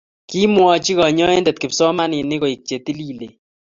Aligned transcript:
Kimwochi 0.29 0.91
kanyointe 0.97 1.49
kipsomaninik 1.59 2.41
koek 2.41 2.61
che 2.67 2.75
tolilen. 2.85 3.33